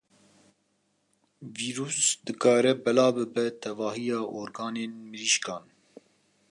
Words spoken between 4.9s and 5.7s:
mirîşkan.